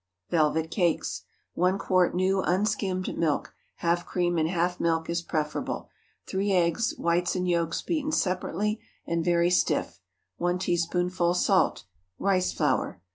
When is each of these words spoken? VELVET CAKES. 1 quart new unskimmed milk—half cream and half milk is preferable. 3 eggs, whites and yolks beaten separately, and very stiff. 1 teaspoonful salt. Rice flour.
VELVET 0.31 0.71
CAKES. 0.71 1.25
1 1.53 1.77
quart 1.77 2.15
new 2.15 2.41
unskimmed 2.41 3.15
milk—half 3.19 4.03
cream 4.03 4.39
and 4.39 4.49
half 4.49 4.79
milk 4.79 5.07
is 5.11 5.21
preferable. 5.21 5.91
3 6.25 6.51
eggs, 6.53 6.95
whites 6.97 7.35
and 7.35 7.47
yolks 7.47 7.83
beaten 7.83 8.11
separately, 8.11 8.79
and 9.05 9.23
very 9.23 9.51
stiff. 9.51 10.01
1 10.37 10.57
teaspoonful 10.57 11.35
salt. 11.35 11.83
Rice 12.17 12.51
flour. 12.51 12.99